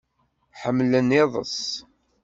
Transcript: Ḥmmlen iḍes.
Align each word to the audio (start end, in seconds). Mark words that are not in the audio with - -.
Ḥmmlen 0.61 1.09
iḍes. 1.21 1.61